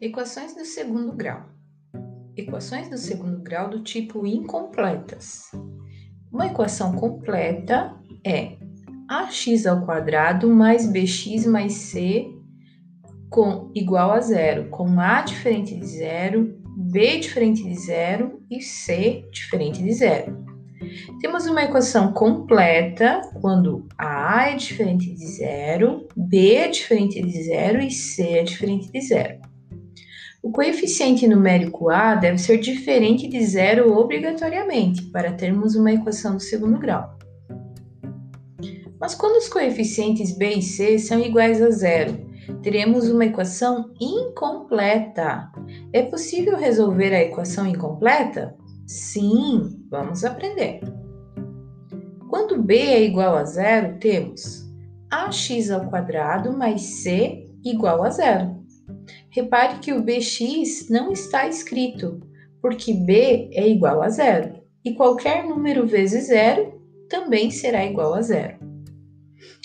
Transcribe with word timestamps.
Equações 0.00 0.54
do 0.54 0.64
segundo 0.64 1.12
grau. 1.12 1.42
Equações 2.36 2.88
do 2.88 2.96
segundo 2.96 3.42
grau 3.42 3.68
do 3.68 3.82
tipo 3.82 4.24
incompletas. 4.24 5.50
Uma 6.30 6.46
equação 6.46 6.92
completa 6.92 7.96
é 8.24 8.58
ax 9.08 9.66
ao 9.66 9.84
quadrado 9.84 10.48
mais 10.48 10.86
bx 10.86 11.48
mais 11.48 11.72
c 11.72 12.32
com 13.28 13.72
igual 13.74 14.12
a 14.12 14.20
zero, 14.20 14.70
com 14.70 15.00
a 15.00 15.20
diferente 15.22 15.74
de 15.74 15.84
zero, 15.84 16.56
b 16.76 17.18
diferente 17.18 17.64
de 17.64 17.74
zero 17.74 18.40
e 18.48 18.62
c 18.62 19.28
diferente 19.32 19.82
de 19.82 19.92
zero. 19.92 20.46
Temos 21.20 21.44
uma 21.46 21.64
equação 21.64 22.12
completa 22.12 23.20
quando 23.40 23.84
a 23.98 24.48
é 24.48 24.54
diferente 24.54 25.12
de 25.12 25.26
zero, 25.26 26.06
b 26.16 26.54
é 26.54 26.68
diferente 26.68 27.20
de 27.20 27.42
zero 27.42 27.80
e 27.80 27.90
c 27.90 28.22
é 28.22 28.42
diferente 28.44 28.92
de 28.92 29.00
zero. 29.00 29.47
O 30.48 30.50
coeficiente 30.50 31.28
numérico 31.28 31.90
a 31.90 32.14
deve 32.14 32.38
ser 32.38 32.56
diferente 32.56 33.28
de 33.28 33.44
zero 33.44 33.94
obrigatoriamente 33.98 35.02
para 35.10 35.34
termos 35.34 35.74
uma 35.74 35.92
equação 35.92 36.36
do 36.36 36.40
segundo 36.40 36.78
grau. 36.78 37.18
Mas 38.98 39.14
quando 39.14 39.36
os 39.36 39.46
coeficientes 39.46 40.34
b 40.38 40.54
e 40.54 40.62
c 40.62 40.98
são 40.98 41.20
iguais 41.20 41.60
a 41.60 41.68
zero, 41.68 42.16
teremos 42.62 43.10
uma 43.10 43.26
equação 43.26 43.90
incompleta. 44.00 45.52
É 45.92 46.00
possível 46.04 46.56
resolver 46.56 47.14
a 47.14 47.24
equação 47.24 47.66
incompleta? 47.66 48.56
Sim, 48.86 49.84
vamos 49.90 50.24
aprender. 50.24 50.80
Quando 52.30 52.62
b 52.62 52.74
é 52.74 53.04
igual 53.04 53.36
a 53.36 53.44
zero, 53.44 53.98
temos 53.98 54.66
ax 55.10 55.70
ao 55.70 55.90
quadrado 55.90 56.56
mais 56.56 56.80
c 56.80 57.44
igual 57.62 58.02
a 58.02 58.08
zero. 58.08 58.56
Repare 59.30 59.78
que 59.78 59.92
o 59.92 60.02
bx 60.02 60.88
não 60.90 61.12
está 61.12 61.46
escrito, 61.48 62.20
porque 62.60 62.92
b 62.92 63.50
é 63.52 63.68
igual 63.68 64.02
a 64.02 64.08
zero, 64.08 64.60
e 64.84 64.94
qualquer 64.94 65.44
número 65.44 65.86
vezes 65.86 66.26
zero 66.26 66.80
também 67.08 67.50
será 67.50 67.84
igual 67.84 68.14
a 68.14 68.22
zero. 68.22 68.58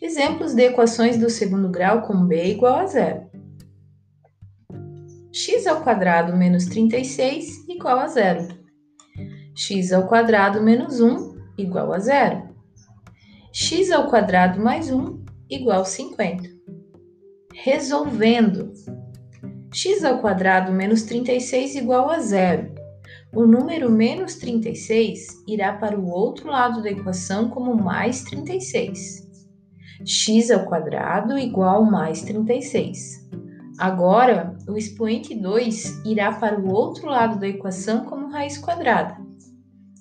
Exemplos 0.00 0.54
de 0.54 0.62
equações 0.62 1.16
do 1.16 1.30
segundo 1.30 1.70
grau 1.70 2.02
com 2.02 2.26
b 2.26 2.50
igual 2.50 2.76
a 2.76 2.86
zero. 2.86 3.26
x 5.32 5.66
ao 5.66 5.82
quadrado 5.82 6.36
menos 6.36 6.66
36 6.66 7.66
igual 7.68 7.98
a 7.98 8.06
zero. 8.06 8.46
x 9.54 9.92
ao 9.92 10.06
quadrado 10.06 10.62
menos 10.62 11.00
1 11.00 11.34
igual 11.58 11.92
a 11.92 11.98
zero. 11.98 12.48
x 13.52 13.90
ao 13.90 14.08
quadrado 14.08 14.60
mais 14.60 14.90
1 14.90 15.24
igual 15.48 15.80
a 15.80 15.84
50. 15.84 16.48
Resolvendo, 17.54 18.72
x 19.76 20.02
ao 20.02 20.20
quadrado 20.20 20.72
menos 20.72 21.02
36 21.02 21.74
igual 21.74 22.08
a 22.08 22.18
zero. 22.18 22.74
O 23.30 23.44
número 23.44 23.90
menos 23.90 24.36
36 24.36 25.44
irá 25.46 25.74
para 25.74 26.00
o 26.00 26.08
outro 26.08 26.48
lado 26.48 26.82
da 26.82 26.90
equação 26.90 27.50
como 27.50 27.74
mais 27.74 28.22
36 28.22 29.26
x 30.02 30.50
ao 30.50 30.64
quadrado 30.64 31.38
igual 31.38 31.84
mais 31.84 32.22
36. 32.22 33.28
Agora, 33.78 34.56
o 34.66 34.78
expoente 34.78 35.34
2 35.34 36.06
irá 36.06 36.32
para 36.32 36.58
o 36.58 36.72
outro 36.72 37.06
lado 37.10 37.38
da 37.38 37.46
equação 37.46 38.06
como 38.06 38.30
raiz 38.30 38.56
quadrada. 38.56 39.18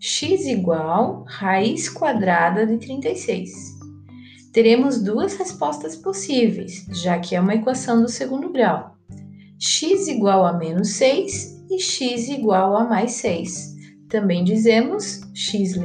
x 0.00 0.46
igual 0.46 1.24
raiz 1.28 1.88
quadrada 1.88 2.66
de 2.66 2.76
36. 2.78 3.78
Teremos 4.52 5.00
duas 5.00 5.36
respostas 5.36 5.94
possíve' 5.94 6.66
já 6.92 7.20
que 7.20 7.36
é 7.36 7.40
uma 7.40 7.54
equação 7.54 8.02
do 8.02 8.08
segundo 8.08 8.50
grau. 8.50 8.99
X 9.60 10.08
igual 10.08 10.46
a 10.46 10.54
menos 10.54 10.88
6 10.92 11.66
e 11.70 11.78
x 11.78 12.30
igual 12.30 12.74
a 12.74 12.84
mais 12.84 13.12
6. 13.12 13.76
Também 14.08 14.42
dizemos 14.42 15.20
x' 15.34 15.76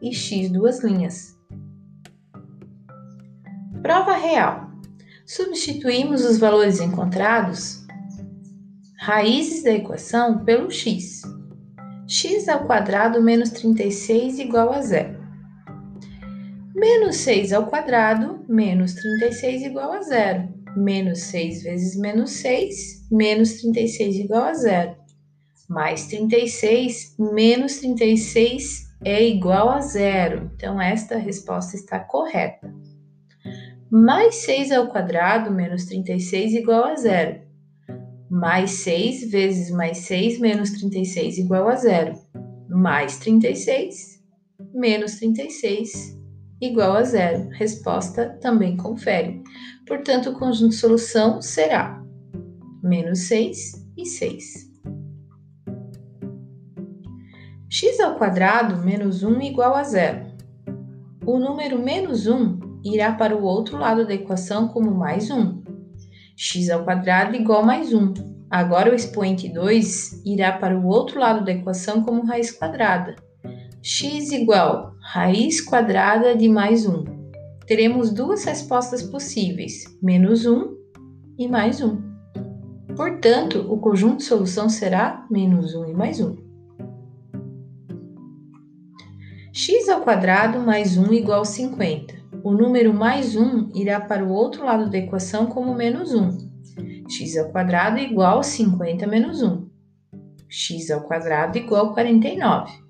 e 0.00 0.14
x 0.14 0.50
duas 0.50 0.82
linhas. 0.82 1.36
Prova 3.82 4.14
real. 4.16 4.70
Substituímos 5.26 6.24
os 6.24 6.38
valores 6.38 6.80
encontrados, 6.80 7.86
raízes 8.98 9.62
da 9.62 9.72
equação, 9.72 10.42
pelo 10.44 10.70
x. 10.70 11.20
x 12.08 12.48
ao 12.48 12.64
quadrado 12.64 13.22
menos 13.22 13.50
36 13.50 14.38
igual 14.38 14.72
a 14.72 14.80
zero. 14.80 15.20
Menos 16.74 17.16
6 17.16 17.52
ao 17.52 17.66
quadrado 17.66 18.42
menos 18.48 18.94
36 18.94 19.64
igual 19.64 19.92
a 19.92 20.00
zero. 20.00 20.61
Menos 20.76 21.20
6 21.20 21.62
vezes 21.62 21.96
menos 21.96 22.30
6, 22.32 23.08
menos 23.10 23.54
36 23.60 24.16
igual 24.16 24.44
a 24.44 24.54
zero. 24.54 24.96
Mais 25.68 26.06
36, 26.06 27.16
menos 27.18 27.76
36 27.76 28.88
é 29.04 29.26
igual 29.26 29.70
a 29.70 29.80
zero. 29.80 30.50
Então, 30.54 30.80
esta 30.80 31.16
resposta 31.16 31.76
está 31.76 31.98
correta 31.98 32.72
mais 33.94 34.36
6 34.36 34.72
ao 34.72 34.88
quadrado 34.88 35.50
menos 35.50 35.84
36 35.84 36.54
igual 36.54 36.84
a 36.84 36.96
zero. 36.96 37.42
Mais 38.30 38.70
6 38.70 39.30
vezes 39.30 39.70
mais 39.70 39.98
6 39.98 40.40
menos 40.40 40.70
36 40.70 41.36
igual 41.36 41.68
a 41.68 41.76
zero. 41.76 42.18
Mais 42.70 43.18
36 43.18 44.18
menos 44.72 45.16
36 45.16 46.18
igual 46.62 46.96
a 46.96 47.02
zero. 47.02 47.48
Resposta 47.50 48.38
também 48.40 48.76
confere. 48.76 49.42
Portanto, 49.86 50.30
o 50.30 50.38
conjunto 50.38 50.70
de 50.70 50.76
solução 50.76 51.42
será 51.42 52.00
menos 52.82 53.18
6 53.20 53.88
e 53.96 54.06
6. 54.06 54.72
x 57.68 58.00
ao 58.00 58.16
quadrado 58.16 58.84
menos 58.84 59.22
1 59.22 59.40
igual 59.40 59.74
a 59.74 59.82
zero. 59.82 60.26
O 61.24 61.38
número 61.38 61.82
menos 61.82 62.26
1 62.26 62.80
irá 62.84 63.12
para 63.12 63.36
o 63.36 63.42
outro 63.42 63.78
lado 63.78 64.06
da 64.06 64.14
equação 64.14 64.68
como 64.68 64.90
mais 64.92 65.30
1. 65.30 65.62
x 66.36 66.70
ao 66.70 66.84
quadrado 66.84 67.34
igual 67.34 67.62
a 67.62 67.66
mais 67.66 67.92
1. 67.92 68.12
Agora 68.50 68.90
o 68.90 68.94
expoente 68.94 69.48
2 69.48 70.22
irá 70.26 70.52
para 70.52 70.78
o 70.78 70.86
outro 70.86 71.18
lado 71.18 71.44
da 71.44 71.52
equação 71.52 72.02
como 72.02 72.26
raiz 72.26 72.50
quadrada. 72.50 73.16
x 73.82 74.30
igual 74.30 74.91
raiz 75.02 75.60
quadrada 75.60 76.36
de 76.36 76.48
mais 76.48 76.86
1. 76.86 77.04
Teremos 77.66 78.10
duas 78.10 78.44
respostas 78.44 79.02
possíveis, 79.02 79.84
menos 80.02 80.46
1 80.46 80.76
e 81.38 81.48
mais 81.48 81.80
1. 81.80 82.00
Portanto, 82.96 83.66
o 83.68 83.78
conjunto 83.78 84.18
de 84.18 84.24
solução 84.24 84.68
será 84.68 85.26
menos 85.30 85.74
1 85.74 85.86
e 85.86 85.92
mais 85.92 86.20
1. 86.20 86.36
x 89.52 89.88
ao 89.88 90.00
quadrado 90.00 90.60
mais 90.60 90.96
1 90.96 91.12
igual 91.12 91.42
a 91.42 91.44
50 91.44 92.22
o 92.42 92.52
número 92.52 92.92
mais 92.92 93.36
1 93.36 93.70
irá 93.74 94.00
para 94.00 94.24
o 94.24 94.30
outro 94.30 94.64
lado 94.64 94.90
da 94.90 94.98
equação 94.98 95.46
como 95.46 95.74
menos 95.74 96.12
1. 96.12 97.06
x 97.08 97.36
ao 97.36 97.50
quadrado 97.50 97.98
igual 97.98 98.40
a 98.40 98.42
50 98.42 99.06
menos 99.06 99.42
1. 99.42 99.68
x 100.48 100.90
ao 100.90 101.02
quadrado 101.02 101.56
igual 101.58 101.90
a 101.90 101.94
49. 101.94 102.81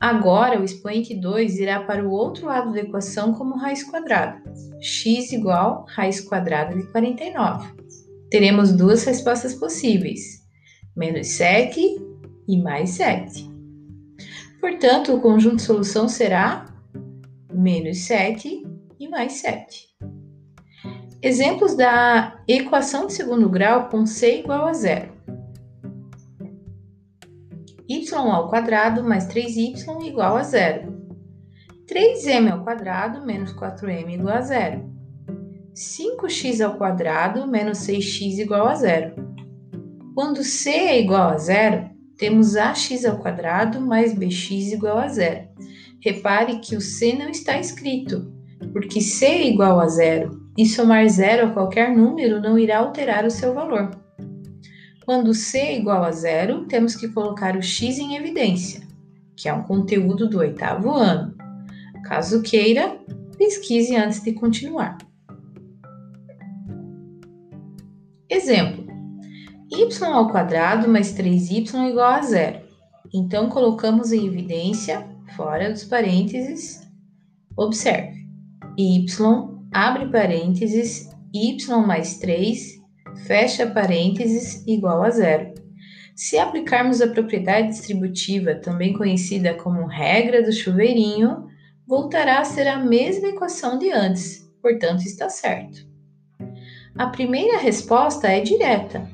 Agora, 0.00 0.58
o 0.58 0.64
expoente 0.64 1.14
2 1.14 1.58
irá 1.58 1.80
para 1.80 2.02
o 2.02 2.10
outro 2.10 2.46
lado 2.46 2.72
da 2.72 2.80
equação 2.80 3.34
como 3.34 3.58
raiz 3.58 3.82
quadrada. 3.82 4.42
x 4.80 5.30
igual 5.30 5.84
raiz 5.88 6.22
quadrada 6.22 6.74
de 6.74 6.84
49. 6.90 7.68
Teremos 8.30 8.72
duas 8.72 9.04
respostas 9.04 9.54
possíveis, 9.54 10.40
menos 10.96 11.26
7 11.26 12.00
e 12.48 12.62
mais 12.62 12.90
7. 12.90 13.50
Portanto, 14.58 15.14
o 15.14 15.20
conjunto 15.20 15.56
de 15.56 15.62
solução 15.62 16.08
será 16.08 16.64
menos 17.52 17.98
7 17.98 18.66
e 18.98 19.06
mais 19.06 19.34
7. 19.34 19.86
Exemplos 21.22 21.74
da 21.74 22.40
equação 22.48 23.06
de 23.06 23.12
segundo 23.12 23.50
grau 23.50 23.90
com 23.90 24.06
c 24.06 24.38
igual 24.38 24.66
a 24.66 24.72
zero. 24.72 25.12
Y 27.90 28.14
ao 28.14 28.48
quadrado 28.48 29.02
mais 29.02 29.26
3y 29.26 29.74
igual 30.04 30.36
a 30.36 30.44
zero. 30.44 30.94
3m 31.88 32.52
ao 32.52 32.62
quadrado 32.62 33.26
menos 33.26 33.52
4m 33.52 34.14
igual 34.14 34.36
a 34.36 34.42
zero. 34.42 34.88
5x 35.74 36.64
ao 36.64 36.76
quadrado 36.76 37.48
menos 37.48 37.78
6x 37.78 38.38
igual 38.38 38.68
a 38.68 38.76
zero. 38.76 39.14
Quando 40.14 40.44
c 40.44 40.70
é 40.70 41.00
igual 41.00 41.30
a 41.30 41.38
zero, 41.38 41.90
temos 42.16 42.54
ax 42.54 43.04
ao 43.04 43.18
quadrado 43.18 43.80
mais 43.80 44.14
bx 44.14 44.72
igual 44.72 44.98
a 44.98 45.08
zero. 45.08 45.48
Repare 46.00 46.60
que 46.60 46.76
o 46.76 46.80
C 46.80 47.14
não 47.14 47.28
está 47.28 47.58
escrito, 47.58 48.32
porque 48.72 49.00
C 49.00 49.26
é 49.26 49.48
igual 49.48 49.80
a 49.80 49.88
zero 49.88 50.40
e 50.56 50.64
somar 50.64 51.08
zero 51.08 51.48
a 51.48 51.50
qualquer 51.50 51.94
número 51.94 52.40
não 52.40 52.58
irá 52.58 52.78
alterar 52.78 53.24
o 53.24 53.30
seu 53.30 53.52
valor. 53.52 53.90
Quando 55.04 55.34
C 55.34 55.58
é 55.58 55.78
igual 55.78 56.04
a 56.04 56.10
zero, 56.10 56.66
temos 56.66 56.94
que 56.94 57.08
colocar 57.08 57.56
o 57.56 57.62
x 57.62 57.98
em 57.98 58.16
evidência, 58.16 58.86
que 59.36 59.48
é 59.48 59.52
um 59.52 59.62
conteúdo 59.62 60.28
do 60.28 60.38
oitavo 60.38 60.90
ano. 60.90 61.34
Caso 62.04 62.42
queira, 62.42 62.98
pesquise 63.36 63.96
antes 63.96 64.22
de 64.22 64.32
continuar. 64.32 64.98
Exemplo: 68.28 68.86
y 69.70 70.04
ao 70.04 70.30
quadrado 70.30 70.88
mais 70.88 71.12
3y 71.14 71.88
igual 71.88 72.12
a 72.12 72.22
zero. 72.22 72.60
Então, 73.12 73.48
colocamos 73.48 74.12
em 74.12 74.26
evidência, 74.26 75.06
fora 75.36 75.70
dos 75.70 75.84
parênteses, 75.84 76.88
observe, 77.56 78.26
y, 78.76 79.04
abre 79.72 80.10
parênteses, 80.10 81.10
y 81.32 81.56
mais 81.86 82.18
3, 82.18 82.79
fecha 83.26 83.66
parênteses, 83.66 84.64
igual 84.66 85.02
a 85.02 85.10
zero. 85.10 85.54
Se 86.14 86.38
aplicarmos 86.38 87.00
a 87.00 87.08
propriedade 87.08 87.68
distributiva, 87.68 88.54
também 88.54 88.92
conhecida 88.92 89.54
como 89.54 89.86
regra 89.86 90.42
do 90.42 90.52
chuveirinho, 90.52 91.48
voltará 91.86 92.40
a 92.40 92.44
ser 92.44 92.68
a 92.68 92.78
mesma 92.78 93.28
equação 93.28 93.78
de 93.78 93.90
antes, 93.90 94.48
portanto 94.60 95.00
está 95.00 95.28
certo. 95.28 95.88
A 96.96 97.06
primeira 97.06 97.58
resposta 97.58 98.28
é 98.28 98.40
direta. 98.40 99.08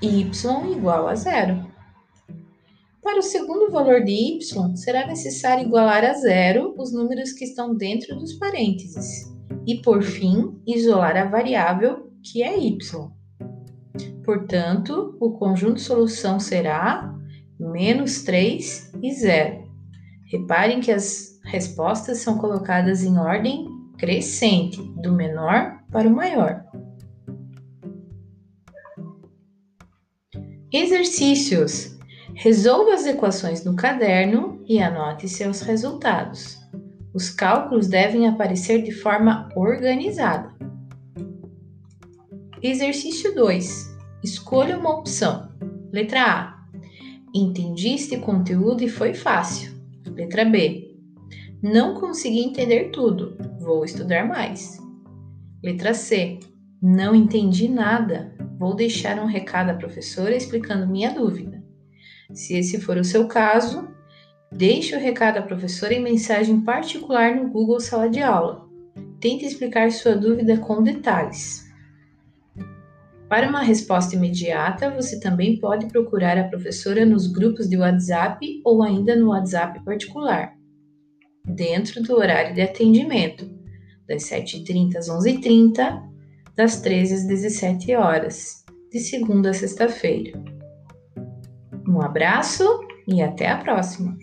y 0.00 0.28
igual 0.72 1.08
a 1.08 1.14
zero. 1.14 1.64
Para 3.02 3.18
o 3.18 3.22
segundo 3.22 3.70
valor 3.70 4.04
de 4.04 4.12
y, 4.12 4.38
será 4.76 5.06
necessário 5.06 5.64
igualar 5.64 6.04
a 6.04 6.14
zero 6.14 6.74
os 6.76 6.92
números 6.92 7.32
que 7.32 7.44
estão 7.44 7.74
dentro 7.74 8.16
dos 8.16 8.34
parênteses 8.34 9.32
e, 9.66 9.76
por 9.82 10.02
fim, 10.02 10.60
isolar 10.66 11.16
a 11.16 11.24
variável 11.24 12.11
que 12.22 12.42
é 12.42 12.58
y. 12.58 12.78
Portanto, 14.24 15.16
o 15.20 15.32
conjunto 15.32 15.74
de 15.74 15.82
solução 15.82 16.38
será 16.38 17.12
menos 17.58 18.22
3 18.22 18.92
e 19.02 19.12
0. 19.12 19.70
Reparem 20.30 20.80
que 20.80 20.90
as 20.90 21.40
respostas 21.44 22.18
são 22.18 22.38
colocadas 22.38 23.02
em 23.02 23.18
ordem 23.18 23.66
crescente, 23.98 24.82
do 25.00 25.12
menor 25.12 25.80
para 25.90 26.08
o 26.08 26.14
maior. 26.14 26.64
Exercícios. 30.72 31.98
Resolva 32.34 32.94
as 32.94 33.04
equações 33.04 33.62
no 33.62 33.76
caderno 33.76 34.64
e 34.66 34.80
anote 34.80 35.28
seus 35.28 35.60
resultados. 35.60 36.58
Os 37.12 37.28
cálculos 37.28 37.88
devem 37.88 38.26
aparecer 38.26 38.82
de 38.82 38.90
forma 38.90 39.50
organizada. 39.54 40.61
Exercício 42.62 43.34
2. 43.34 43.92
Escolha 44.22 44.78
uma 44.78 44.96
opção. 44.96 45.50
Letra 45.92 46.22
A. 46.22 46.64
Entendi 47.34 47.88
este 47.88 48.16
conteúdo 48.18 48.84
e 48.84 48.88
foi 48.88 49.14
fácil. 49.14 49.72
Letra 50.06 50.44
B. 50.44 50.94
Não 51.60 51.94
consegui 51.94 52.38
entender 52.38 52.90
tudo. 52.90 53.36
Vou 53.58 53.84
estudar 53.84 54.28
mais. 54.28 54.78
Letra 55.60 55.92
C. 55.92 56.38
Não 56.80 57.16
entendi 57.16 57.68
nada. 57.68 58.32
Vou 58.60 58.76
deixar 58.76 59.18
um 59.18 59.26
recado 59.26 59.70
à 59.70 59.74
professora 59.74 60.36
explicando 60.36 60.86
minha 60.86 61.12
dúvida. 61.12 61.60
Se 62.32 62.54
esse 62.54 62.80
for 62.80 62.96
o 62.96 63.02
seu 63.02 63.26
caso, 63.26 63.88
deixe 64.52 64.94
o 64.94 65.00
recado 65.00 65.38
à 65.38 65.42
professora 65.42 65.94
em 65.94 66.00
mensagem 66.00 66.60
particular 66.60 67.34
no 67.34 67.50
Google 67.50 67.80
Sala 67.80 68.08
de 68.08 68.22
Aula. 68.22 68.68
Tente 69.18 69.44
explicar 69.44 69.90
sua 69.90 70.14
dúvida 70.14 70.58
com 70.58 70.80
detalhes. 70.80 71.71
Para 73.32 73.48
uma 73.48 73.62
resposta 73.62 74.14
imediata, 74.14 74.90
você 74.90 75.18
também 75.18 75.58
pode 75.58 75.86
procurar 75.86 76.36
a 76.36 76.44
professora 76.44 77.06
nos 77.06 77.26
grupos 77.26 77.66
de 77.66 77.78
WhatsApp 77.78 78.60
ou 78.62 78.82
ainda 78.82 79.16
no 79.16 79.30
WhatsApp 79.30 79.82
particular, 79.86 80.52
dentro 81.42 82.02
do 82.02 82.14
horário 82.14 82.54
de 82.54 82.60
atendimento, 82.60 83.50
das 84.06 84.24
7h30 84.24 84.96
às 84.96 85.08
11h30, 85.08 86.02
das 86.54 86.82
13 86.82 87.14
às 87.14 87.24
17 87.26 87.94
horas, 87.94 88.66
de 88.90 89.00
segunda 89.00 89.48
a 89.48 89.54
sexta-feira. 89.54 90.38
Um 91.88 92.02
abraço 92.02 92.64
e 93.08 93.22
até 93.22 93.48
a 93.48 93.56
próxima! 93.56 94.14